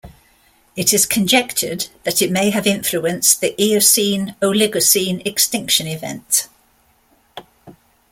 It 0.75 0.93
is 0.95 1.05
conjectured 1.05 1.89
that 2.05 2.23
it 2.23 2.31
may 2.31 2.49
have 2.49 2.65
influenced 2.65 3.39
the 3.39 3.53
Eocene-Oligocene 3.63 5.21
extinction 5.27 5.85
event. 5.85 6.47